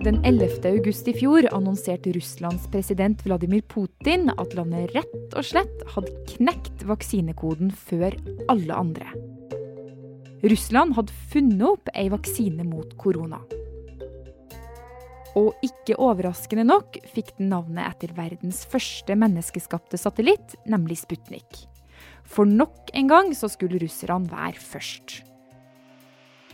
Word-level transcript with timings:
Den 0.00 0.24
11. 0.24 0.64
august 0.64 1.08
i 1.08 1.12
fjor 1.12 1.44
annonserte 1.52 2.12
Russlands 2.16 2.64
president 2.72 3.20
Vladimir 3.26 3.60
Putin 3.68 4.30
at 4.32 4.54
landet 4.56 4.94
rett 4.94 5.34
og 5.36 5.44
slett 5.44 5.82
hadde 5.92 6.14
knekt 6.32 6.86
vaksinekoden 6.88 7.68
før 7.68 8.16
alle 8.48 8.78
andre. 8.80 9.10
Russland 10.40 10.96
hadde 10.96 11.18
funnet 11.34 11.66
opp 11.68 11.92
ei 11.92 12.08
vaksine 12.08 12.64
mot 12.64 12.96
korona. 12.96 13.42
Og 15.36 15.52
ikke 15.68 16.00
overraskende 16.00 16.64
nok 16.64 16.96
fikk 17.12 17.34
den 17.36 17.52
navnet 17.52 17.92
etter 17.92 18.16
verdens 18.16 18.64
første 18.72 19.14
menneskeskapte 19.20 20.00
satellitt, 20.00 20.56
nemlig 20.64 21.02
Sputnik. 21.04 21.66
For 22.24 22.48
nok 22.48 22.88
en 22.96 23.12
gang 23.12 23.34
så 23.36 23.52
skulle 23.52 23.84
russerne 23.84 24.32
være 24.32 24.64
først. 24.64 25.20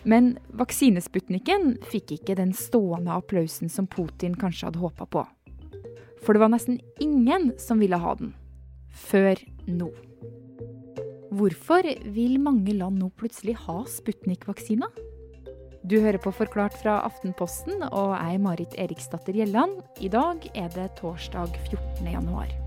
Men 0.06 0.36
vaksinesputniken 0.54 1.76
fikk 1.90 2.12
ikke 2.20 2.36
den 2.38 2.52
stående 2.54 3.14
applausen 3.16 3.70
som 3.72 3.88
Putin 3.90 4.36
kanskje 4.38 4.68
hadde 4.68 4.82
håpa 4.84 5.06
på. 5.10 5.24
For 6.22 6.34
det 6.34 6.42
var 6.42 6.52
nesten 6.54 6.78
ingen 7.02 7.52
som 7.58 7.82
ville 7.82 7.98
ha 7.98 8.14
den. 8.18 8.30
Før 8.94 9.40
nå. 9.66 9.90
Hvorfor 11.36 11.84
vil 12.14 12.38
mange 12.40 12.72
land 12.78 13.02
nå 13.02 13.10
plutselig 13.18 13.56
ha 13.66 13.82
Sputnik-vaksina? 13.90 14.88
Du 15.86 15.98
hører 16.00 16.18
på 16.22 16.32
Forklart 16.34 16.74
fra 16.80 16.96
Aftenposten, 17.06 17.82
og 17.90 18.14
jeg 18.16 18.38
er 18.38 18.42
Marit 18.42 18.78
Eriksdatter 18.78 19.36
Gjelland. 19.38 19.82
I 20.02 20.10
dag 20.10 20.46
er 20.54 20.70
det 20.74 20.88
torsdag 20.98 21.54
14. 21.68 22.08
januar. 22.10 22.65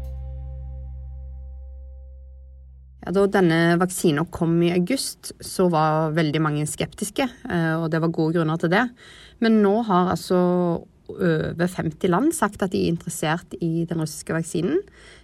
Ja, 2.99 3.13
da 3.15 3.25
denne 3.31 3.77
vaksina 3.79 4.25
kom 4.33 4.57
i 4.65 4.73
august, 4.75 5.31
så 5.39 5.69
var 5.71 6.11
veldig 6.17 6.41
mange 6.43 6.65
skeptiske, 6.67 7.29
eh, 7.49 7.75
og 7.79 7.87
det 7.93 8.01
var 8.03 8.15
gode 8.15 8.37
grunner 8.37 8.59
til 8.59 8.73
det. 8.73 8.85
Men 9.39 9.61
nå 9.63 9.77
har 9.87 10.11
altså 10.15 10.39
over 11.09 11.71
50 11.73 12.11
land 12.11 12.35
sagt 12.37 12.61
at 12.61 12.73
de 12.73 12.83
er 12.83 12.93
interessert 12.93 13.55
i 13.63 13.85
den 13.89 14.03
russiske 14.03 14.35
vaksinen. 14.35 14.81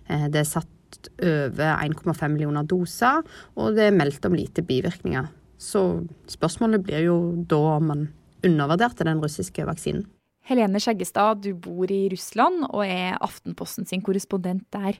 Eh, 0.08 0.28
det 0.32 0.42
er 0.42 0.50
satt 0.50 0.72
over 1.20 1.76
1,5 1.84 2.32
millioner 2.32 2.66
doser, 2.66 3.22
og 3.60 3.76
det 3.76 3.90
er 3.90 3.98
meldt 3.98 4.26
om 4.26 4.38
lite 4.38 4.64
bivirkninger. 4.66 5.28
Så 5.62 6.06
spørsmålet 6.32 6.84
blir 6.84 7.06
jo 7.06 7.18
da 7.48 7.62
om 7.76 7.92
man 7.92 8.08
undervurderte 8.46 9.06
den 9.08 9.22
russiske 9.24 9.66
vaksinen. 9.68 10.06
Helene 10.46 10.78
Skjeggestad, 10.78 11.42
du 11.42 11.56
bor 11.58 11.90
i 11.90 12.06
Russland 12.12 12.68
og 12.68 12.84
er 12.86 13.16
Aftenposten 13.26 13.88
sin 13.90 14.04
korrespondent 14.06 14.68
der. 14.76 15.00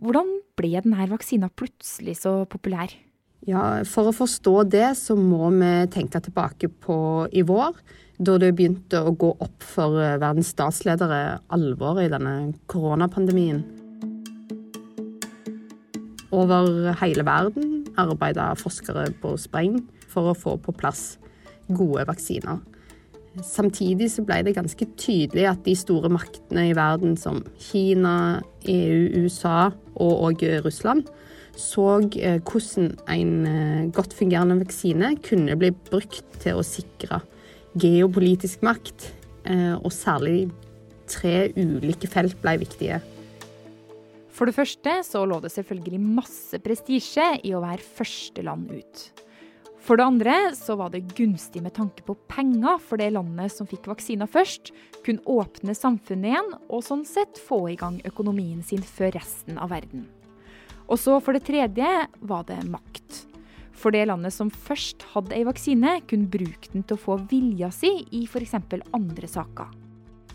Hvordan 0.00 0.28
ble 0.56 0.80
denne 0.80 1.06
vaksina 1.10 1.50
plutselig 1.52 2.16
så 2.22 2.44
populær? 2.48 2.92
Ja, 3.48 3.82
For 3.88 4.08
å 4.08 4.16
forstå 4.16 4.54
det, 4.72 4.94
så 5.00 5.16
må 5.16 5.48
vi 5.52 5.72
tenke 5.92 6.20
tilbake 6.24 6.68
på 6.68 7.26
i 7.32 7.42
vår, 7.44 7.76
da 8.20 8.36
det 8.40 8.52
begynte 8.56 9.00
å 9.00 9.12
gå 9.16 9.30
opp 9.40 9.64
for 9.64 9.96
eh, 10.00 10.18
verdens 10.20 10.52
statsledere 10.52 11.40
alvoret 11.52 12.08
i 12.08 12.12
denne 12.12 12.34
koronapandemien. 12.68 13.62
Over 16.30 16.92
hele 17.00 17.24
verden 17.26 17.80
arbeider 18.00 18.60
forskere 18.60 19.08
på 19.22 19.34
spreng 19.40 19.80
for 20.08 20.30
å 20.30 20.36
få 20.36 20.56
på 20.60 20.76
plass 20.76 21.16
gode 21.68 22.04
vaksiner. 22.08 22.60
Samtidig 23.46 24.08
så 24.10 24.24
ble 24.26 24.40
det 24.42 24.56
ganske 24.56 24.86
tydelig 24.98 25.46
at 25.46 25.62
de 25.64 25.76
store 25.78 26.10
maktene 26.10 26.66
i 26.70 26.76
verden 26.76 27.14
som 27.18 27.44
Kina, 27.62 28.42
EU, 28.66 29.24
USA 29.24 29.70
og 29.94 30.24
òg 30.30 30.42
Russland 30.64 31.06
så 31.60 31.86
eh, 32.18 32.40
hvordan 32.40 32.90
en 33.10 33.32
eh, 33.46 33.92
godt 33.94 34.14
fungerende 34.16 34.60
vaksine 34.62 35.14
kunne 35.24 35.56
bli 35.58 35.70
brukt 35.90 36.24
til 36.42 36.58
å 36.58 36.66
sikre 36.66 37.20
geopolitisk 37.80 38.64
makt, 38.66 39.10
eh, 39.46 39.74
og 39.78 39.92
særlig 39.94 40.50
tre 41.10 41.50
ulike 41.56 42.10
felt 42.10 42.38
ble 42.42 42.56
viktige. 42.62 43.00
For 44.30 44.48
det 44.48 44.56
første 44.56 45.00
så 45.04 45.24
lå 45.28 45.40
det 45.42 45.52
selvfølgelig 45.52 46.00
masse 46.00 46.60
prestisje 46.64 47.26
i 47.44 47.52
å 47.54 47.62
være 47.62 47.84
første 47.84 48.44
land 48.46 48.70
ut. 48.72 49.02
For 49.80 49.96
det 49.96 50.04
andre 50.04 50.34
så 50.54 50.76
var 50.76 50.92
det 50.92 51.06
gunstig 51.16 51.62
med 51.64 51.72
tanke 51.76 52.04
på 52.04 52.14
penger 52.28 52.78
for 52.84 53.00
det 53.00 53.10
landet 53.14 53.52
som 53.54 53.68
fikk 53.68 53.88
vaksina 53.88 54.28
først, 54.28 54.74
kunne 55.06 55.24
åpne 55.24 55.74
samfunnet 55.76 56.34
igjen 56.34 56.50
og 56.68 56.84
sånn 56.84 57.06
sett 57.08 57.40
få 57.40 57.62
i 57.72 57.78
gang 57.80 57.96
økonomien 58.08 58.60
sin 58.66 58.84
før 58.84 59.14
resten 59.16 59.56
av 59.56 59.72
verden. 59.72 60.04
Og 60.90 61.00
så 61.00 61.16
for 61.22 61.36
det 61.36 61.46
tredje 61.46 61.88
var 62.20 62.44
det 62.48 62.60
makt. 62.68 63.24
For 63.80 63.94
det 63.94 64.04
landet 64.10 64.34
som 64.36 64.50
først 64.52 65.06
hadde 65.14 65.32
ei 65.38 65.46
vaksine, 65.48 66.00
kunne 66.10 66.28
bruke 66.28 66.68
den 66.74 66.84
til 66.84 66.98
å 66.98 67.00
få 67.00 67.16
vilja 67.30 67.70
si 67.72 67.92
i 68.12 68.26
f.eks. 68.28 68.58
andre 68.92 69.30
saker. 69.30 69.70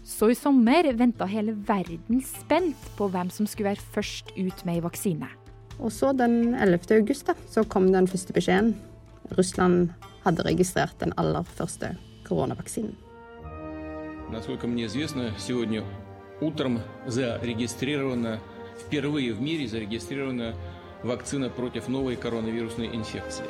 Så 0.06 0.32
i 0.32 0.38
sommer 0.38 0.88
venta 0.98 1.28
hele 1.30 1.54
verden 1.68 2.22
spent 2.26 2.90
på 2.98 3.10
hvem 3.14 3.30
som 3.34 3.46
skulle 3.50 3.74
være 3.74 3.94
først 3.94 4.34
ut 4.38 4.66
med 4.66 4.80
ei 4.80 4.84
vaksine. 4.86 5.30
Og 5.78 5.92
så 5.92 6.14
den 6.16 6.56
11. 6.56 6.90
august 7.02 7.30
da, 7.30 7.36
så 7.52 7.66
kom 7.68 7.92
den 7.94 8.10
første 8.10 8.34
beskjeden. 8.34 8.74
Russland 9.37 9.91
hadde 10.25 10.45
registrert 10.45 10.99
den 11.01 11.12
aller 11.17 11.43
første 11.43 11.97
koronavaksinen. 12.28 12.97
Насколько 14.31 14.67
мне 14.67 14.87
известно, 14.87 15.33
сегодня 15.39 15.83
утром 16.41 16.81
зарегистрирована, 17.06 18.39
впервые 18.78 19.33
в 19.33 19.41
мире 19.41 19.67
зарегистрирована 19.67 20.55
вакцина 21.03 21.51
против 21.51 21.89
новой 21.89 22.17
коронавирусной 22.17 22.95
инфекции. 22.95 23.47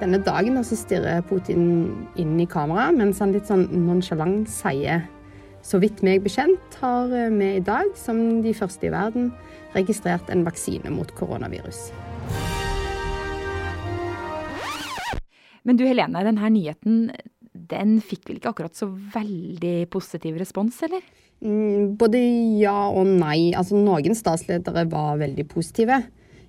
Denne 0.00 0.18
dagen 0.18 0.64
så 0.64 0.76
stirrer 0.76 1.22
Putin 1.22 2.06
inn 2.16 2.40
i 2.40 2.46
kamera 2.46 2.90
mens 2.90 3.18
han 3.20 3.32
litt 3.32 3.48
sånn 3.48 3.66
nonsjalant 3.84 4.48
sier 4.48 5.02
så 5.62 5.80
vidt 5.80 6.00
meg 6.04 6.22
bekjent 6.24 6.78
har 6.80 7.10
vi 7.10 7.50
i 7.58 7.64
dag, 7.64 7.92
som 7.96 8.40
de 8.44 8.54
første 8.56 8.88
i 8.88 8.92
verden, 8.92 9.30
registrert 9.76 10.30
en 10.32 10.44
vaksine 10.46 10.92
mot 10.94 11.12
koronavirus. 11.18 11.90
Men 15.65 15.79
du 15.79 15.85
Helene, 15.87 16.23
denne 16.27 16.51
nyheten 16.53 17.09
den 17.55 17.97
fikk 18.03 18.29
vel 18.29 18.39
ikke 18.39 18.51
akkurat 18.51 18.77
så 18.77 18.87
veldig 18.89 19.87
positiv 19.93 20.37
respons, 20.39 20.77
eller? 20.85 21.03
Mm, 21.43 21.95
både 21.99 22.21
ja 22.59 22.87
og 22.91 23.07
nei. 23.09 23.53
Altså 23.57 23.79
noen 23.79 24.17
statsledere 24.17 24.85
var 24.91 25.19
veldig 25.21 25.47
positive. 25.51 26.01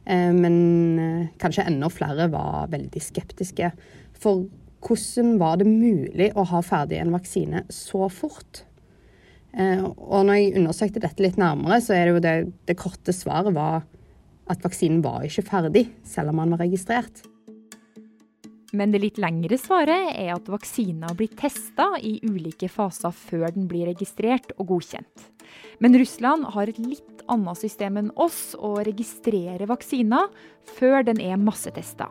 Eh, 0.04 0.32
men 0.34 0.56
eh, 1.02 1.26
kanskje 1.42 1.66
enda 1.70 1.90
flere 1.92 2.28
var 2.32 2.70
veldig 2.72 3.02
skeptiske. 3.02 3.72
For 4.16 4.46
hvordan 4.86 5.36
var 5.40 5.58
det 5.60 5.68
mulig 5.68 6.30
å 6.36 6.46
ha 6.52 6.62
ferdig 6.64 7.00
en 7.00 7.14
vaksine 7.14 7.64
så 7.72 8.10
fort? 8.12 8.64
Eh, 9.56 9.82
og 9.82 10.26
når 10.28 10.40
jeg 10.40 10.56
undersøkte 10.60 11.02
dette 11.02 11.24
litt 11.24 11.40
nærmere, 11.40 11.80
så 11.82 11.96
er 11.96 12.06
det 12.06 12.16
jo 12.16 12.24
det, 12.24 12.36
det 12.68 12.78
korte 12.78 13.14
svaret 13.16 13.56
var 13.56 13.86
at 14.46 14.62
vaksinen 14.62 15.00
var 15.02 15.24
ikke 15.26 15.48
ferdig, 15.48 15.88
selv 16.06 16.30
om 16.30 16.44
den 16.44 16.54
var 16.54 16.62
registrert. 16.62 17.24
Men 18.74 18.90
det 18.90 19.02
litt 19.02 19.18
lengre 19.22 19.58
svaret 19.60 20.16
er 20.18 20.32
at 20.34 20.48
vaksina 20.50 21.12
blir 21.14 21.30
testa 21.38 21.92
i 22.02 22.16
ulike 22.26 22.68
faser 22.72 23.14
før 23.14 23.52
den 23.54 23.68
blir 23.70 23.86
registrert 23.92 24.50
og 24.56 24.72
godkjent. 24.72 25.28
Men 25.78 25.94
Russland 25.98 26.48
har 26.56 26.70
et 26.70 26.80
litt 26.82 27.22
annet 27.30 27.60
system 27.60 28.00
enn 28.00 28.12
oss 28.18 28.56
å 28.58 28.76
registrere 28.86 29.68
vaksiner 29.70 30.30
før 30.76 31.06
den 31.06 31.20
er 31.22 31.38
massetesta. 31.38 32.08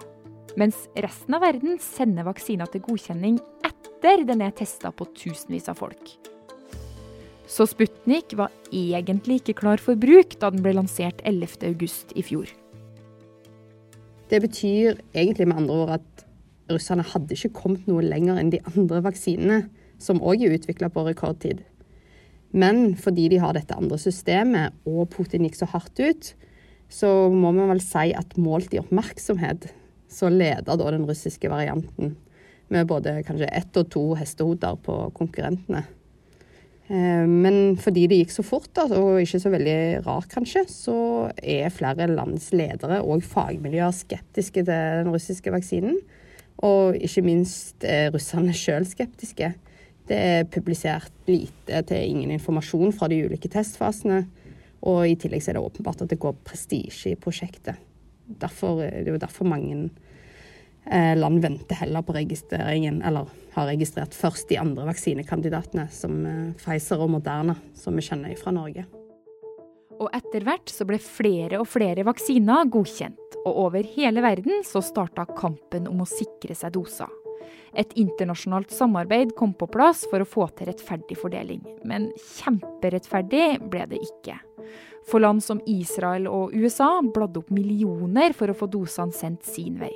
Mens 0.55 0.85
resten 0.95 1.35
av 1.35 1.44
verden 1.44 1.79
sender 1.83 2.27
vaksiner 2.29 2.69
til 2.71 2.85
godkjenning 2.85 3.41
etter 3.67 4.23
den 4.27 4.44
er 4.45 4.55
testa 4.55 4.94
på 4.95 5.07
tusenvis 5.17 5.67
av 5.71 5.81
folk. 5.81 6.13
Så 7.47 7.67
Sputnik 7.69 8.33
var 8.39 8.53
egentlig 8.73 9.41
ikke 9.41 9.59
klar 9.59 9.81
for 9.81 9.99
bruk 9.99 10.38
da 10.41 10.49
den 10.53 10.63
ble 10.65 10.73
lansert 10.77 11.19
11.8 11.27 12.15
i 12.17 12.23
fjor. 12.25 12.49
Det 14.31 14.39
betyr 14.41 15.01
egentlig 15.13 15.47
med 15.51 15.59
andre 15.61 15.75
ord 15.83 15.91
at 15.99 16.25
russerne 16.71 17.05
hadde 17.05 17.35
ikke 17.35 17.53
kommet 17.61 17.87
noe 17.89 18.03
lenger 18.06 18.39
enn 18.41 18.51
de 18.53 18.62
andre 18.73 19.01
vaksinene, 19.06 19.62
som 20.01 20.21
òg 20.23 20.44
er 20.44 20.57
utvikla 20.57 20.89
på 20.91 21.06
rekordtid. 21.07 21.62
Men 22.56 22.95
fordi 23.00 23.27
de 23.31 23.39
har 23.44 23.56
dette 23.56 23.75
andre 23.75 24.00
systemet, 24.00 24.75
og 24.88 25.09
Putin 25.13 25.45
gikk 25.47 25.57
så 25.59 25.69
hardt 25.71 26.00
ut, 26.00 26.31
så 26.91 27.09
må 27.33 27.51
vi 27.56 27.65
vel 27.71 27.81
si 27.83 28.12
at 28.15 28.38
målt 28.39 28.75
i 28.75 28.79
oppmerksomhet, 28.79 29.67
så 30.12 30.29
leder 30.31 30.77
da 30.77 30.94
den 30.94 31.07
russiske 31.07 31.50
varianten 31.51 32.15
med 32.71 32.88
både 32.89 33.19
kanskje 33.25 33.51
ett 33.53 33.77
og 33.77 33.91
to 33.94 34.03
hestehoder 34.18 34.77
på 34.85 34.95
konkurrentene. 35.18 35.83
Eh, 36.88 37.25
men 37.25 37.75
fordi 37.81 38.06
det 38.09 38.19
gikk 38.21 38.33
så 38.35 38.45
fort, 38.45 38.71
og 38.85 39.21
ikke 39.21 39.41
så 39.41 39.51
veldig 39.53 39.79
rart 40.06 40.29
kanskje, 40.33 40.65
så 40.69 40.97
er 41.41 41.73
flere 41.73 42.07
lands 42.11 42.51
ledere 42.56 43.01
og 43.03 43.25
fagmiljøer 43.25 43.94
skeptiske 43.95 44.63
til 44.63 44.69
den 44.69 45.11
russiske 45.13 45.53
vaksinen. 45.53 45.97
Og 46.63 46.96
ikke 46.96 47.24
minst 47.25 47.84
er 47.84 48.13
russerne 48.13 48.56
sjøl 48.56 48.88
skeptiske. 48.88 49.52
Det 50.07 50.18
er 50.18 50.50
publisert 50.50 51.13
lite 51.28 51.81
til 51.90 52.12
ingen 52.13 52.36
informasjon 52.38 52.94
fra 52.96 53.10
de 53.12 53.24
ulike 53.25 53.50
testfasene. 53.52 54.24
Og 54.86 55.02
i 55.10 55.16
tillegg 55.19 55.48
er 55.50 55.57
det 55.57 55.66
åpenbart 55.66 56.04
at 56.06 56.12
det 56.12 56.22
går 56.22 56.38
prestisje 56.46 57.16
i 57.16 57.19
prosjektet. 57.19 57.80
Derfor, 58.25 58.84
det 58.86 59.06
er 59.06 59.16
jo 59.16 59.22
derfor 59.22 59.50
mange 59.50 59.90
eh, 60.90 61.13
land 61.18 61.42
venter 61.44 61.81
heller 61.81 62.06
på 62.06 62.16
registreringen, 62.16 63.02
eller 63.06 63.30
har 63.56 63.69
registrert 63.69 64.13
først 64.18 64.50
de 64.50 64.60
andre 64.62 64.86
vaksinekandidatene, 64.90 65.88
som 65.94 66.22
eh, 66.25 66.54
Pfizer 66.62 67.02
og 67.02 67.16
Moderna, 67.18 67.57
som 67.78 67.98
vi 67.98 68.06
kjenner 68.06 68.38
fra 68.40 68.54
Norge. 68.54 68.86
Og 69.96 70.10
etter 70.13 70.44
hvert 70.44 70.69
så 70.72 70.86
ble 70.88 71.00
flere 71.02 71.62
og 71.62 71.69
flere 71.72 72.04
vaksiner 72.06 72.68
godkjent, 72.72 73.25
og 73.45 73.59
over 73.68 73.86
hele 73.95 74.24
verden 74.25 74.63
så 74.65 74.81
starta 74.83 75.27
kampen 75.38 75.88
om 75.88 76.01
å 76.01 76.09
sikre 76.09 76.57
seg 76.57 76.74
doser. 76.75 77.12
Et 77.75 77.92
internasjonalt 78.00 78.71
samarbeid 78.71 79.36
kom 79.36 79.53
på 79.53 79.68
plass 79.68 80.06
for 80.09 80.24
å 80.24 80.27
få 80.27 80.47
til 80.56 80.71
rettferdig 80.71 81.18
fordeling, 81.19 81.62
men 81.83 82.07
kjemperettferdig 82.39 83.59
ble 83.69 83.86
det 83.92 84.01
ikke. 84.01 84.39
For 85.06 85.21
land 85.21 85.44
som 85.45 85.62
Israel 85.69 86.25
og 86.31 86.56
USA 86.56 86.89
bladde 87.03 87.44
opp 87.44 87.51
millioner 87.53 88.33
for 88.33 88.50
å 88.50 88.57
få 88.57 88.69
dosene 88.71 89.13
sendt 89.13 89.45
sin 89.45 89.77
vei. 89.81 89.94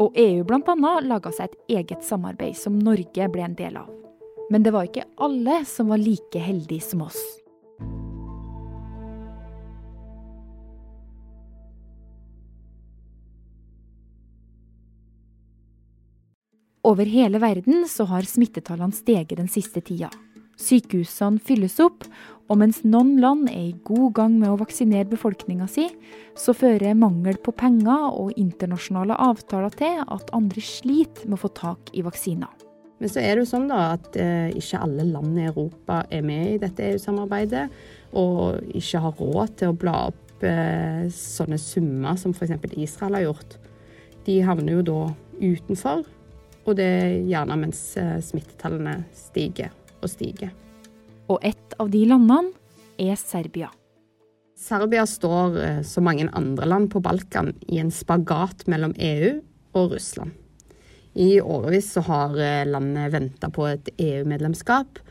Og 0.00 0.16
EU 0.20 0.44
bl.a. 0.44 0.92
laga 1.04 1.32
seg 1.32 1.50
et 1.50 1.76
eget 1.80 2.04
samarbeid 2.04 2.56
som 2.56 2.78
Norge 2.78 3.28
ble 3.32 3.44
en 3.44 3.56
del 3.58 3.76
av. 3.80 3.90
Men 4.52 4.62
det 4.62 4.72
var 4.72 4.86
ikke 4.86 5.08
alle 5.20 5.62
som 5.68 5.90
var 5.90 6.00
like 6.00 6.40
heldige 6.40 6.84
som 6.84 7.02
oss. 7.08 7.20
Over 16.86 17.08
hele 17.10 17.40
verden 17.42 17.82
så 17.90 18.04
har 18.06 18.26
smittetallene 18.30 18.94
steget 18.94 19.40
den 19.40 19.48
siste 19.50 19.80
tida. 19.82 20.06
Sykehusene 20.56 21.42
fylles 21.42 21.80
opp, 21.82 22.06
og 22.46 22.60
mens 22.60 22.84
noen 22.86 23.16
land 23.18 23.48
er 23.50 23.72
i 23.72 23.80
god 23.88 24.12
gang 24.14 24.36
med 24.38 24.52
å 24.52 24.60
vaksinere 24.60 25.08
befolkninga 25.10 25.66
si, 25.66 25.88
så 26.38 26.54
fører 26.54 26.94
mangel 26.94 27.40
på 27.42 27.56
penger 27.58 28.14
og 28.14 28.38
internasjonale 28.38 29.18
avtaler 29.18 29.74
til 29.74 29.98
at 30.04 30.30
andre 30.36 30.62
sliter 30.62 31.26
med 31.26 31.40
å 31.40 31.42
få 31.42 31.50
tak 31.58 31.90
i 31.90 32.06
vaksiner. 32.06 32.54
Men 33.02 33.12
så 33.12 33.20
er 33.20 33.34
det 33.34 33.42
jo 33.42 33.50
sånn 33.50 33.66
da 33.68 33.82
at 33.96 34.14
eh, 34.22 34.54
ikke 34.54 34.84
alle 34.86 35.10
land 35.10 35.36
i 35.42 35.50
Europa 35.50 36.04
er 36.06 36.22
med 36.24 36.54
i 36.54 36.60
dette 36.62 36.86
EU-samarbeidet, 36.92 37.66
og 38.16 38.62
ikke 38.78 39.02
har 39.02 39.18
råd 39.18 39.58
til 39.58 39.74
å 39.74 39.80
bla 39.82 39.96
opp 40.12 40.46
eh, 40.46 41.08
sånne 41.12 41.58
summer 41.60 42.14
som 42.20 42.30
f.eks. 42.30 42.54
Israel 42.78 43.18
har 43.18 43.26
gjort. 43.26 43.58
De 44.30 44.38
havner 44.46 44.78
jo 44.78 44.86
da 44.86 45.00
utenfor 45.42 46.06
og 46.66 46.74
det 46.78 46.86
er 46.86 47.16
gjerne 47.30 47.56
mens 47.60 47.80
eh, 48.00 48.18
smittetallene 48.24 48.98
stiger 49.14 49.72
og 50.00 50.10
stiger. 50.10 50.52
Og 51.30 51.42
et 51.46 51.76
av 51.80 51.90
de 51.90 52.02
landene 52.10 52.52
er 53.02 53.18
Serbia. 53.20 53.70
Serbia 54.58 55.04
står, 55.06 55.58
eh, 55.62 55.82
som 55.86 56.06
mange 56.08 56.26
andre 56.34 56.66
land 56.66 56.90
på 56.90 57.02
Balkan, 57.04 57.52
i 57.70 57.78
en 57.82 57.92
spagat 57.94 58.66
mellom 58.70 58.96
EU 58.98 59.36
og 59.78 59.94
Russland. 59.94 60.34
I 61.16 61.38
årevis 61.40 61.92
så 61.94 62.02
har 62.08 62.34
eh, 62.42 62.66
landet 62.68 63.14
venta 63.14 63.50
på 63.52 63.68
et 63.70 63.92
EU-medlemskap. 63.96 65.02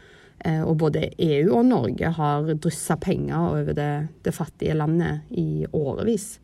Og 0.46 0.76
både 0.78 1.08
EU 1.24 1.56
og 1.58 1.64
Norge 1.66 2.10
har 2.14 2.50
dryssa 2.62 3.00
penger 3.02 3.56
over 3.56 3.74
det, 3.74 3.94
det 4.22 4.34
fattige 4.36 4.76
landet 4.78 5.32
i 5.34 5.64
årevis. 5.74 6.36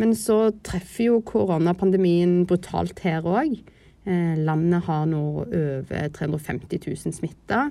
Men 0.00 0.16
så 0.18 0.48
treffer 0.66 1.04
jo 1.04 1.20
koronapandemien 1.28 2.40
brutalt 2.48 3.04
her 3.04 3.28
òg. 3.28 3.60
Eh, 4.04 4.36
landet 4.38 4.84
har 4.86 5.04
nå 5.06 5.22
over 5.44 6.08
350 6.08 6.80
000 6.86 7.12
smitta 7.12 7.66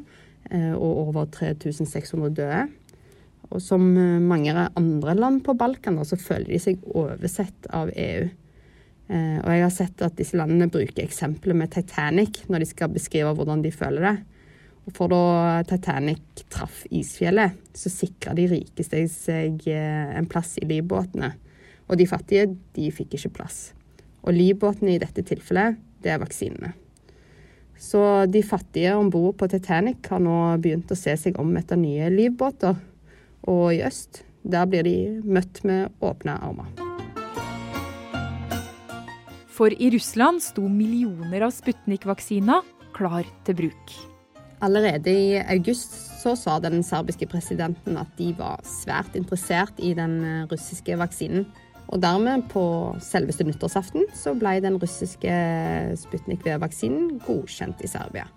eh, 0.51 0.73
og 0.75 1.07
over 1.07 1.25
3600 1.33 2.35
døde. 2.37 2.67
Og 3.49 3.63
som 3.65 3.87
eh, 3.97 4.19
mange 4.21 4.53
andre 4.53 5.15
land 5.17 5.41
på 5.45 5.57
Balkan 5.57 5.97
så 6.05 6.19
føler 6.21 6.53
de 6.53 6.61
seg 6.61 6.85
oversett 6.93 7.69
av 7.73 7.93
EU. 7.95 8.29
Og 9.09 9.47
jeg 9.49 9.61
har 9.63 9.71
sett 9.73 10.01
at 10.05 10.19
disse 10.19 10.37
landene 10.37 10.67
bruker 10.69 11.01
eksempler 11.01 11.55
med 11.57 11.71
Titanic 11.73 12.43
når 12.45 12.61
de 12.61 12.67
skal 12.69 12.91
beskrive 12.93 13.31
hvordan 13.33 13.63
de 13.63 13.71
føler 13.73 14.03
det. 14.05 14.11
Og 14.85 14.93
for 14.93 15.09
da 15.09 15.63
Titanic 15.65 16.43
traff 16.53 16.83
isfjellet, 16.93 17.55
så 17.73 17.89
sikra 17.89 18.35
de 18.37 18.45
rikeste 18.51 19.01
seg 19.09 19.65
en 19.65 20.29
plass 20.29 20.59
i 20.61 20.67
livbåtene. 20.69 21.31
Og 21.89 21.97
de 21.97 22.05
fattige, 22.05 22.51
de 22.77 22.91
fikk 22.93 23.17
ikke 23.17 23.33
plass. 23.39 23.57
Og 24.21 24.37
livbåtene 24.37 24.93
i 24.93 25.01
dette 25.01 25.25
tilfellet, 25.25 25.81
det 26.03 26.13
er 26.13 26.21
vaksinene. 26.21 26.73
Så 27.79 28.01
de 28.27 28.41
fattige 28.43 28.91
om 28.99 29.07
bord 29.11 29.37
på 29.39 29.47
Titanic 29.47 30.09
har 30.11 30.19
nå 30.19 30.35
begynt 30.59 30.91
å 30.91 30.99
se 30.99 31.15
seg 31.17 31.39
om 31.39 31.53
etter 31.55 31.79
nye 31.79 32.09
livbåter. 32.11 32.75
Og 33.47 33.65
i 33.77 33.83
øst, 33.87 34.25
der 34.43 34.67
blir 34.67 34.83
de 34.83 34.97
møtt 35.23 35.63
med 35.63 35.93
åpne 36.03 36.35
armer. 36.43 36.67
For 39.47 39.71
i 39.75 39.89
Russland 39.95 40.43
sto 40.43 40.67
millioner 40.71 41.47
av 41.47 41.55
Sputnik-vaksiner 41.55 42.67
klar 42.95 43.27
til 43.47 43.57
bruk. 43.63 43.95
Allerede 44.63 45.11
i 45.11 45.39
august 45.39 45.95
så 46.19 46.33
sa 46.35 46.57
den 46.59 46.81
serbiske 46.83 47.27
presidenten 47.31 47.95
at 47.99 48.11
de 48.19 48.33
var 48.35 48.59
svært 48.67 49.15
interessert 49.15 49.79
i 49.79 49.93
den 49.95 50.19
russiske 50.51 50.97
vaksinen. 50.99 51.47
Og 51.89 52.01
dermed, 52.03 52.45
på 52.51 52.63
selveste 53.01 53.45
nyttårsaften, 53.47 54.05
så 54.13 54.35
ble 54.37 54.59
den 54.61 54.77
russiske 54.81 55.33
Sputnik 55.97 56.45
V-vaksinen 56.45 57.17
godkjent 57.25 57.81
i 57.81 57.89
Serbia. 57.89 58.27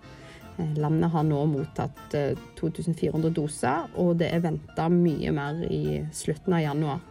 Eh, 0.57 0.73
landet 0.81 1.13
har 1.13 1.25
nå 1.27 1.43
mottatt 1.51 2.15
2400 2.57 3.29
eh, 3.29 3.33
doser, 3.33 3.89
og 4.01 4.17
det 4.21 4.31
er 4.33 4.41
venta 4.43 4.87
mye 4.89 5.33
mer 5.35 5.61
i 5.69 6.01
slutten 6.13 6.57
av 6.57 6.63
januar. 6.65 7.03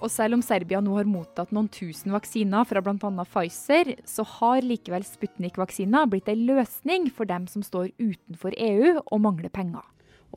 Og 0.00 0.08
selv 0.08 0.38
om 0.38 0.42
Serbia 0.42 0.80
nå 0.80 0.94
har 0.96 1.08
mottatt 1.08 1.50
noen 1.52 1.68
tusen 1.70 2.14
vaksiner 2.14 2.64
fra 2.66 2.80
bl.a. 2.82 3.10
Pfizer, 3.28 3.92
så 4.08 4.24
har 4.38 4.64
likevel 4.64 5.04
Sputnik-vaksina 5.04 6.06
blitt 6.10 6.30
en 6.32 6.46
løsning 6.48 7.10
for 7.12 7.28
dem 7.28 7.46
som 7.52 7.62
står 7.62 7.92
utenfor 8.00 8.56
EU 8.56 8.96
og 9.02 9.20
mangler 9.20 9.52
penger. 9.52 9.84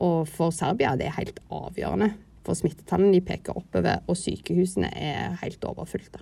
Og 0.04 0.28
for 0.28 0.52
Serbia 0.54 0.92
er 0.92 1.00
det 1.00 1.14
helt 1.16 1.40
avgjørende. 1.48 2.12
For 2.44 2.56
smittetallene 2.58 3.22
peker 3.24 3.56
oppover, 3.56 4.02
og 4.04 4.18
sykehusene 4.20 4.90
er 4.92 5.36
helt 5.40 5.64
overfylte. 5.64 6.20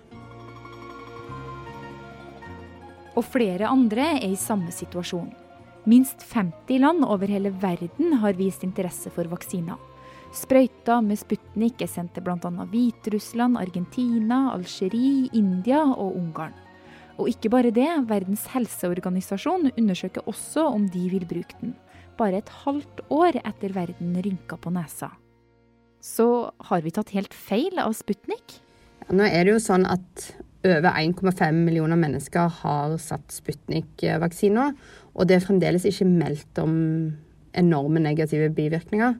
Og 3.12 3.24
flere 3.28 3.68
andre 3.68 4.14
er 4.22 4.28
i 4.30 4.38
samme 4.40 4.72
situasjon. 4.72 5.32
Minst 5.90 6.22
50 6.30 6.78
land 6.80 7.04
over 7.04 7.28
hele 7.28 7.50
verden 7.62 8.14
har 8.22 8.38
vist 8.38 8.62
interesse 8.64 9.10
for 9.12 9.28
vaksiner. 9.28 9.80
Sprøyta 10.32 11.00
med 11.04 11.18
Sputnik 11.20 11.82
er 11.84 11.90
sendt 11.90 12.14
til 12.16 12.24
bl.a. 12.24 12.38
Hviterussland, 12.70 13.58
Argentina, 13.60 14.46
Algerie, 14.54 15.28
India 15.36 15.82
og 15.90 16.16
Ungarn. 16.16 16.54
Og 17.20 17.28
ikke 17.28 17.50
bare 17.52 17.74
det, 17.74 17.90
Verdens 18.08 18.46
helseorganisasjon 18.54 19.74
undersøker 19.74 20.24
også 20.30 20.70
om 20.70 20.86
de 20.88 21.02
vil 21.12 21.26
bruke 21.28 21.58
den. 21.60 21.74
Bare 22.16 22.40
et 22.40 22.54
halvt 22.62 23.04
år 23.12 23.42
etter 23.42 23.76
verden 23.76 24.16
rynka 24.24 24.56
på 24.56 24.72
nesa 24.72 25.10
så 26.02 26.26
har 26.68 26.82
vi 26.82 26.92
tatt 26.94 27.14
helt 27.14 27.34
feil 27.34 27.78
av 27.78 27.94
Sputnik? 27.94 28.58
Nå 29.12 29.26
er 29.26 29.46
det 29.46 29.54
jo 29.54 29.62
sånn 29.62 29.86
at 29.86 30.32
over 30.62 30.94
1,5 30.94 31.58
millioner 31.64 31.98
mennesker 31.98 32.50
har 32.62 32.94
satt 33.02 33.34
Sputnik-vaksiner. 33.34 34.74
Og 35.14 35.28
det 35.28 35.38
er 35.38 35.44
fremdeles 35.44 35.86
ikke 35.88 36.06
meldt 36.08 36.58
om 36.62 36.74
enorme 37.58 38.02
negative 38.02 38.50
bivirkninger. 38.54 39.16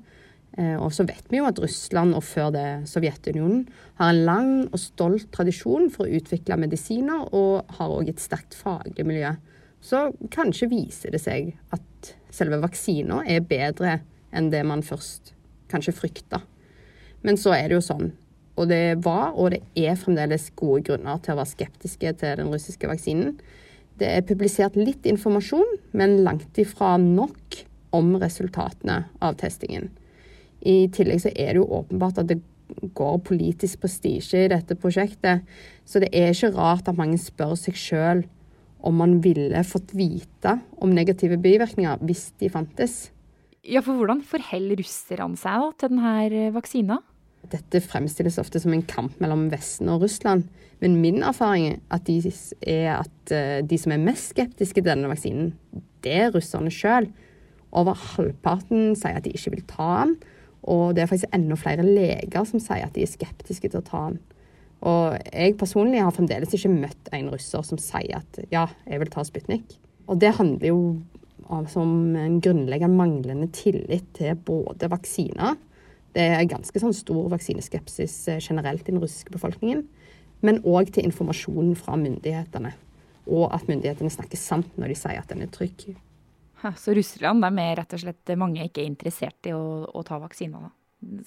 Eh, 0.58 0.76
og 0.76 0.92
så 0.94 1.06
vet 1.08 1.26
vi 1.32 1.40
jo 1.40 1.48
at 1.48 1.58
Russland, 1.62 2.14
og 2.16 2.24
før 2.26 2.52
det 2.54 2.66
Sovjetunionen, 2.90 3.66
har 4.00 4.12
en 4.12 4.22
lang 4.26 4.52
og 4.68 4.78
stolt 4.80 5.30
tradisjon 5.34 5.90
for 5.92 6.06
å 6.06 6.20
utvikle 6.20 6.60
medisiner, 6.60 7.26
og 7.32 7.72
har 7.78 7.94
òg 7.94 8.12
et 8.12 8.22
sterkt 8.22 8.56
faglig 8.58 9.06
miljø. 9.08 9.34
Så 9.82 10.10
kanskje 10.34 10.70
viser 10.70 11.14
det 11.14 11.22
seg 11.24 11.54
at 11.74 12.14
selve 12.32 12.60
vaksiner 12.62 13.26
er 13.26 13.42
bedre 13.44 13.98
enn 14.32 14.52
det 14.52 14.62
man 14.66 14.84
først 14.86 15.34
kanskje 15.72 15.96
frykta. 15.96 16.42
Men 17.23 17.38
så 17.38 17.55
er 17.57 17.69
det 17.71 17.79
jo 17.79 17.85
sånn, 17.85 18.12
og 18.59 18.69
det 18.69 19.02
var 19.05 19.33
og 19.38 19.55
det 19.55 19.62
er 19.79 19.99
fremdeles 19.99 20.50
gode 20.59 20.83
grunner 20.88 21.21
til 21.23 21.35
å 21.35 21.41
være 21.41 21.55
skeptiske 21.55 22.14
til 22.21 22.38
den 22.41 22.52
russiske 22.52 22.91
vaksinen. 22.91 23.37
Det 24.00 24.09
er 24.09 24.26
publisert 24.26 24.76
litt 24.79 25.07
informasjon, 25.09 25.79
men 25.97 26.23
langt 26.26 26.59
ifra 26.59 26.97
nok 27.00 27.62
om 27.95 28.14
resultatene 28.21 29.05
av 29.23 29.37
testingen. 29.41 29.91
I 30.62 30.87
tillegg 30.95 31.25
så 31.25 31.33
er 31.35 31.55
det 31.55 31.61
jo 31.61 31.71
åpenbart 31.81 32.21
at 32.23 32.31
det 32.31 32.41
går 32.97 33.19
politisk 33.26 33.83
prestisje 33.83 34.47
i 34.47 34.52
dette 34.52 34.76
prosjektet, 34.81 35.43
så 35.85 36.00
det 36.02 36.12
er 36.17 36.33
ikke 36.33 36.55
rart 36.57 36.88
at 36.88 36.99
mange 36.99 37.19
spør 37.21 37.55
seg 37.59 37.76
sjøl 37.79 38.23
om 38.83 38.97
man 38.99 39.19
ville 39.23 39.61
fått 39.67 39.93
vite 39.95 40.57
om 40.83 40.95
negative 40.95 41.38
bivirkninger 41.43 42.00
hvis 42.07 42.31
de 42.41 42.50
fantes. 42.52 43.11
Ja, 43.62 43.83
for 43.85 43.95
hvordan 43.95 44.25
forholder 44.26 44.81
russerne 44.81 45.38
seg 45.38 45.62
da, 45.62 45.69
til 45.79 45.93
denne 45.93 46.49
vaksina? 46.57 46.99
Dette 47.50 47.82
fremstilles 47.82 48.38
ofte 48.38 48.61
som 48.62 48.75
en 48.75 48.84
kamp 48.87 49.18
mellom 49.22 49.49
Vesten 49.52 49.90
og 49.92 50.04
Russland. 50.04 50.46
Men 50.82 51.00
min 51.02 51.22
erfaring 51.26 51.80
at 51.94 52.06
de 52.06 52.20
er 52.66 53.00
at 53.00 53.34
eh, 53.34 53.61
de 53.66 53.78
som 53.78 53.94
er 53.94 54.02
mest 54.02 54.32
skeptiske 54.32 54.80
til 54.80 54.88
denne 54.88 55.11
vaksinen, 55.11 55.52
det 56.02 56.14
er 56.25 56.32
russerne 56.34 56.70
sjøl. 56.75 57.08
Over 57.72 57.96
halvparten 58.14 58.96
sier 58.99 59.18
at 59.18 59.26
de 59.26 59.34
ikke 59.34 59.54
vil 59.56 59.66
ta 59.70 59.90
den. 60.04 60.16
Og 60.62 60.94
det 60.94 61.02
er 61.02 61.11
faktisk 61.11 61.34
enda 61.34 61.58
flere 61.58 61.87
leger 61.87 62.46
som 62.46 62.62
sier 62.62 62.87
at 62.87 62.94
de 62.94 63.02
er 63.02 63.11
skeptiske 63.11 63.70
til 63.70 63.80
å 63.80 63.87
ta 63.87 64.04
den. 64.11 64.20
Og 64.82 65.14
jeg 65.30 65.56
personlig 65.58 66.02
har 66.02 66.14
fremdeles 66.14 66.54
ikke 66.56 66.72
møtt 66.72 67.11
en 67.14 67.30
russer 67.30 67.66
som 67.66 67.78
sier 67.78 68.18
at 68.18 68.42
ja, 68.50 68.66
jeg 68.88 69.02
vil 69.02 69.11
ta 69.14 69.22
Sputnik. 69.26 69.76
Og 70.11 70.18
det 70.22 70.34
handler 70.38 70.72
jo 70.72 70.80
om 71.52 72.16
en 72.16 72.38
grunnleggende 72.42 72.96
manglende 72.96 73.49
tillit 73.54 74.08
til 74.16 74.38
både 74.46 74.88
vaksiner 74.90 75.58
Det 76.12 76.25
er 76.37 76.49
ganske 76.50 76.83
sånn 76.83 76.95
stor 76.97 77.28
vaksineskepsis 77.33 78.16
eh, 78.28 78.40
generelt 78.42 78.87
i 78.87 78.92
den 78.92 79.02
russiske 79.02 79.33
befolkningen. 79.33 79.85
Men 80.42 80.61
òg 80.66 80.90
til 80.92 81.07
informasjonen 81.07 81.76
fra 81.78 81.97
myndighetene. 81.97 82.73
Og 83.31 83.47
at 83.54 83.69
myndighetene 83.71 84.11
snakker 84.11 84.40
sant 84.40 84.73
når 84.81 84.92
de 84.92 84.99
sier 84.99 85.21
at 85.21 85.31
den 85.31 85.45
er 85.45 85.52
trygg. 85.52 85.92
Så 86.78 86.95
Russland 86.95 87.45
er 87.45 87.59
er 87.59 87.76
rett 87.81 87.95
og 87.95 88.02
slett 88.02 88.37
mange 88.38 88.62
ikke 88.62 88.83
er 88.83 88.90
interessert 88.90 89.49
i 89.50 89.54
å, 89.54 89.83
å 89.88 90.02
ta 90.07 90.21
vaksiner, 90.23 90.71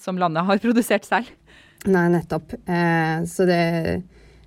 som 0.00 0.16
landet 0.16 0.46
har 0.48 0.60
produsert 0.64 1.04
selv? 1.04 1.28
Nei, 1.84 2.06
nettopp. 2.12 2.54
Eh, 2.64 3.24
så 3.28 3.44
det 3.48 4.02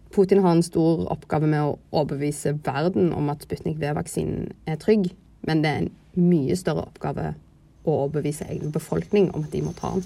Putin 0.10 0.42
har 0.42 0.56
en 0.56 0.66
stor 0.66 1.06
oppgave 1.14 1.46
med 1.50 1.62
å 1.62 1.76
overbevise 1.92 2.56
verden 2.66 3.12
om 3.14 3.30
at 3.30 3.46
Sputnik 3.46 3.78
V-vaksinen 3.82 4.50
er 4.66 4.80
trygg, 4.82 5.12
men 5.46 5.62
det 5.62 5.70
er 5.70 5.84
en 5.84 5.92
mye 6.30 6.58
større 6.58 6.88
oppgave 6.88 7.36
å 7.88 7.96
overbevise 8.06 8.48
egen 8.52 8.74
befolkning 8.76 9.30
om 9.36 9.46
at 9.48 9.54
de 9.56 9.62
må 9.64 9.74
ta 9.78 9.94
den. 9.96 10.06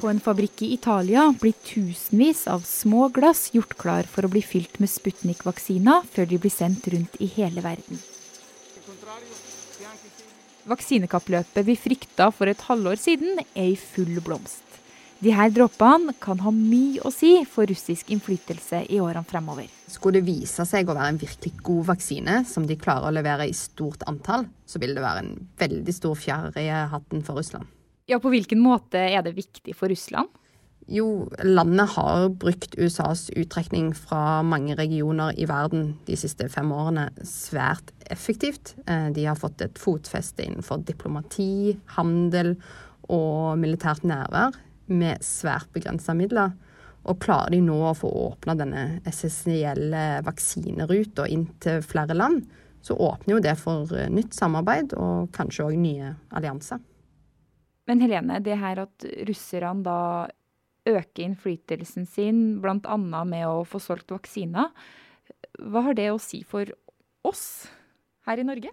På 0.00 0.08
en 0.10 0.22
fabrikk 0.22 0.62
i 0.64 0.72
Italia 0.76 1.26
blir 1.40 1.56
tusenvis 1.66 2.46
av 2.52 2.64
små 2.68 3.08
glass 3.14 3.48
gjort 3.54 3.76
klar 3.80 4.08
for 4.08 4.26
å 4.26 4.32
bli 4.32 4.42
fylt 4.44 4.80
med 4.80 4.92
Sputnik-vaksiner 4.92 6.08
før 6.12 6.30
de 6.30 6.40
blir 6.40 6.54
sendt 6.54 6.88
rundt 6.92 7.20
i 7.20 7.28
hele 7.36 7.64
verden. 7.64 8.00
Vaksinekappløpet 10.70 11.66
vi 11.66 11.76
frykta 11.76 12.30
for 12.34 12.50
et 12.50 12.68
halvår 12.68 13.00
siden, 13.00 13.40
er 13.56 13.72
i 13.72 13.78
full 13.80 14.20
blomst. 14.24 14.69
De 15.20 15.28
her 15.36 15.50
dråpene 15.52 16.14
kan 16.16 16.38
ha 16.40 16.50
mye 16.54 17.02
å 17.04 17.10
si 17.12 17.42
for 17.44 17.68
russisk 17.68 18.08
innflytelse 18.14 18.86
i 18.88 19.02
årene 19.04 19.20
fremover. 19.28 19.66
Skulle 19.92 20.22
det 20.22 20.30
vise 20.30 20.64
seg 20.64 20.88
å 20.88 20.94
være 20.96 21.10
en 21.12 21.18
virkelig 21.20 21.58
god 21.66 21.90
vaksine, 21.90 22.38
som 22.48 22.64
de 22.64 22.78
klarer 22.80 23.10
å 23.10 23.12
levere 23.12 23.44
i 23.50 23.52
stort 23.56 24.06
antall, 24.08 24.46
så 24.64 24.80
vil 24.80 24.94
det 24.96 25.02
være 25.04 25.24
en 25.26 25.34
veldig 25.60 25.92
stor 25.92 26.16
fjær 26.16 26.56
i 26.56 26.70
hatten 26.72 27.20
for 27.26 27.36
Russland. 27.36 27.68
Ja, 28.08 28.16
På 28.18 28.32
hvilken 28.32 28.62
måte 28.64 28.96
er 28.96 29.20
det 29.26 29.36
viktig 29.36 29.76
for 29.76 29.92
Russland? 29.92 30.32
Jo, 30.88 31.28
landet 31.44 31.92
har 31.98 32.30
brukt 32.40 32.72
USAs 32.80 33.28
uttrekning 33.36 33.92
fra 33.94 34.40
mange 34.42 34.72
regioner 34.74 35.36
i 35.36 35.44
verden 35.46 35.98
de 36.08 36.16
siste 36.18 36.48
fem 36.48 36.72
årene 36.72 37.10
svært 37.28 37.92
effektivt. 38.08 38.72
Eh, 38.88 39.12
de 39.12 39.28
har 39.28 39.38
fått 39.38 39.60
et 39.60 39.78
fotfeste 39.78 40.48
innenfor 40.48 40.80
diplomati, 40.88 41.76
handel 41.98 42.56
og 43.12 43.60
militært 43.60 44.08
nærvær 44.08 44.56
med 44.90 45.22
svært 45.24 45.70
begrensa 45.74 46.14
midler. 46.16 46.52
Og 47.08 47.20
klarer 47.22 47.54
de 47.54 47.62
nå 47.64 47.78
å 47.88 47.96
få 47.96 48.10
åpna 48.26 48.54
denne 48.58 48.82
essensielle 49.08 50.20
vaksineruta 50.26 51.24
inn 51.32 51.46
til 51.62 51.80
flere 51.84 52.16
land, 52.16 52.42
så 52.84 52.96
åpner 52.96 53.36
jo 53.36 53.42
det 53.44 53.56
for 53.60 53.92
eh, 53.96 54.10
nytt 54.12 54.36
samarbeid 54.36 54.94
og 54.96 55.30
kanskje 55.36 55.66
òg 55.68 55.78
nye 55.80 56.14
allianser. 56.36 56.80
Men 57.88 58.04
Helene, 58.04 58.38
det 58.44 58.56
her 58.60 58.84
at 58.84 59.06
russerne 59.28 59.84
da 59.84 60.00
øker 60.88 61.24
innflytelsen 61.24 62.06
sin, 62.08 62.60
bl.a. 62.62 62.96
med 62.96 63.46
å 63.48 63.64
få 63.68 63.80
solgt 63.82 64.12
vaksiner. 64.14 64.70
Hva 65.60 65.84
har 65.88 65.96
det 65.98 66.08
å 66.12 66.20
si 66.22 66.42
for 66.46 66.70
oss 67.26 67.68
her 68.28 68.40
i 68.40 68.46
Norge? 68.46 68.72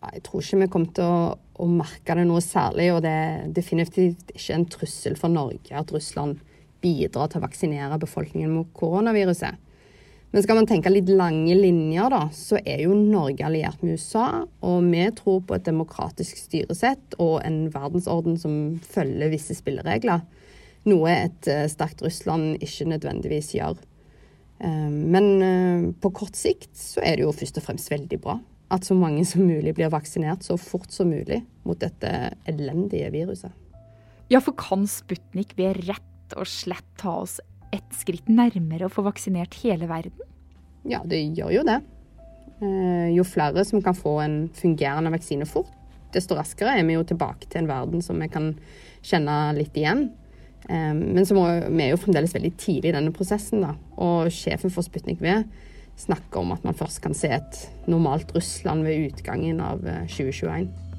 Jeg 0.00 0.22
tror 0.24 0.42
ikke 0.42 0.60
vi 0.62 0.68
kommer 0.72 0.92
til 0.96 1.06
å, 1.06 1.24
å 1.60 1.66
merke 1.68 2.16
det 2.16 2.26
noe 2.28 2.40
særlig. 2.44 2.90
Og 2.94 3.02
det 3.04 3.12
er 3.12 3.50
definitivt 3.56 4.32
ikke 4.34 4.56
en 4.56 4.68
trussel 4.72 5.18
for 5.20 5.32
Norge 5.32 5.76
at 5.76 5.92
Russland 5.94 6.40
bidrar 6.80 7.28
til 7.28 7.40
å 7.40 7.44
vaksinere 7.44 8.00
befolkningen 8.00 8.54
mot 8.54 8.70
koronaviruset. 8.76 9.58
Men 10.30 10.44
skal 10.44 10.60
man 10.60 10.68
tenke 10.70 10.92
litt 10.92 11.08
lange 11.10 11.56
linjer, 11.58 12.06
da, 12.12 12.20
så 12.30 12.60
er 12.62 12.84
jo 12.84 12.94
Norge 12.94 13.42
alliert 13.46 13.80
med 13.82 13.98
USA. 13.98 14.44
Og 14.62 14.86
vi 14.86 15.02
tror 15.18 15.40
på 15.46 15.56
et 15.56 15.66
demokratisk 15.66 16.38
styresett 16.38 17.16
og 17.18 17.40
en 17.42 17.64
verdensorden 17.74 18.38
som 18.38 18.54
følger 18.86 19.32
visse 19.34 19.58
spilleregler. 19.58 20.22
Noe 20.88 21.16
et 21.26 21.50
eh, 21.50 21.66
sterkt 21.68 22.04
Russland 22.06 22.62
ikke 22.62 22.86
nødvendigvis 22.92 23.50
gjør. 23.58 23.82
Eh, 24.62 24.88
men 24.88 25.26
eh, 25.44 25.90
på 26.00 26.14
kort 26.22 26.38
sikt 26.38 26.70
så 26.78 27.02
er 27.02 27.18
det 27.18 27.26
jo 27.26 27.34
først 27.36 27.58
og 27.60 27.66
fremst 27.66 27.90
veldig 27.92 28.22
bra 28.22 28.38
at 28.70 28.86
så 28.86 28.94
mange 28.94 29.24
som 29.26 29.42
mulig 29.46 29.74
blir 29.76 29.90
vaksinert 29.92 30.44
så 30.46 30.56
fort 30.60 30.92
som 30.94 31.10
mulig 31.10 31.40
mot 31.66 31.78
dette 31.80 32.10
elendige 32.48 33.10
viruset. 33.14 33.50
Ja, 34.30 34.38
for 34.38 34.54
kan 34.54 34.86
Sputnik 34.86 35.56
ved 35.58 35.82
rett 35.88 36.36
og 36.38 36.46
slett 36.46 36.86
ta 37.00 37.16
oss 37.24 37.40
et 37.74 37.96
skritt 37.98 38.28
nærmere 38.30 38.86
å 38.86 38.92
få 38.92 39.02
vaksinert 39.06 39.56
hele 39.64 39.88
verden? 39.90 40.22
Ja, 40.86 41.02
det 41.02 41.18
gjør 41.36 41.50
jo 41.58 41.64
det. 41.66 41.80
Jo 43.16 43.24
flere 43.26 43.64
som 43.66 43.82
kan 43.82 43.96
få 43.96 44.18
en 44.22 44.38
fungerende 44.54 45.10
vaksine 45.14 45.48
fort, 45.48 45.72
desto 46.14 46.36
raskere 46.38 46.76
er 46.78 46.86
vi 46.86 46.94
jo 46.96 47.04
tilbake 47.06 47.48
til 47.50 47.62
en 47.62 47.70
verden 47.70 48.02
som 48.04 48.18
vi 48.22 48.28
kan 48.30 48.52
kjenne 49.06 49.36
litt 49.58 49.76
igjen. 49.78 50.08
Men 50.70 51.26
så 51.26 51.34
må, 51.34 51.46
vi 51.72 51.84
er 51.86 51.94
jo 51.94 52.00
fremdeles 52.02 52.34
veldig 52.36 52.52
tidlig 52.60 52.92
i 52.92 52.94
denne 52.94 53.14
prosessen, 53.16 53.64
da. 53.64 53.74
Og 53.98 54.30
sjefen 54.34 54.70
for 54.70 54.86
Sputnik 54.86 55.22
V 55.24 55.40
snakker 56.00 56.40
om 56.42 56.54
at 56.54 56.64
man 56.64 56.76
først 56.76 57.02
kan 57.04 57.16
se 57.16 57.32
et 57.36 57.64
normalt 57.90 58.32
Russland 58.36 58.86
ved 58.88 59.10
utgangen 59.10 59.60
av 59.64 59.84
2021. 60.08 60.70
Eh, 60.70 60.90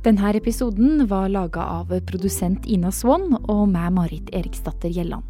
Denne 0.00 0.30
episoden 0.32 1.02
var 1.10 1.28
laga 1.28 1.60
av 1.60 1.92
produsent 2.08 2.64
Ina 2.64 2.88
Swann 2.90 3.34
og 3.42 3.66
meg, 3.68 3.92
Marit 3.92 4.32
Eriksdatter 4.32 4.88
Gjelland. 4.88 5.28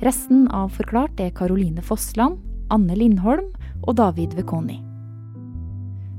Resten 0.00 0.48
av 0.48 0.72
Forklart 0.72 1.20
er 1.20 1.36
Caroline 1.36 1.84
Fossland, 1.84 2.40
Anne 2.72 2.96
Lindholm 2.96 3.52
og 3.84 3.98
David 4.00 4.32
Vekoni. 4.40 4.85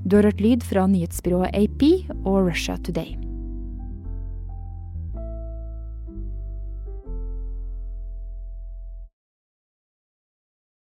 Du 0.08 0.16
har 0.16 0.24
hørt 0.24 0.40
lyd 0.40 0.64
fra 0.64 0.86
nyhetsbyrået 0.88 1.52
AP 1.54 1.84
og 2.24 2.48
Russia 2.48 2.78
Today. 2.80 3.27